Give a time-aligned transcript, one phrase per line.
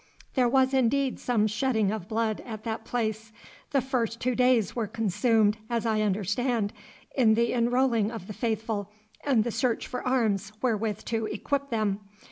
[0.33, 3.31] 'There was indeed some shedding of blood at that place.
[3.69, 6.73] The first two days were consumed, as I understand,
[7.15, 8.89] in the enrolling of the faithful
[9.23, 11.99] and the search for arms wherewith to equip them.